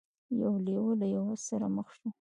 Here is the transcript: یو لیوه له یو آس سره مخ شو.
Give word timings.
یو 0.41 0.53
لیوه 0.65 0.93
له 0.99 1.05
یو 1.15 1.23
آس 1.33 1.41
سره 1.49 1.67
مخ 1.75 1.87
شو. 1.97 2.07